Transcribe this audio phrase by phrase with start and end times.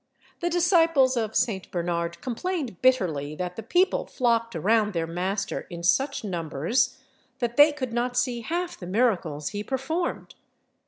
[0.39, 1.69] The disciples of St.
[1.69, 6.97] Bernard complained bitterly that the people flocked around their master in such numbers,
[7.37, 10.33] that they could not see half the miracles he performed.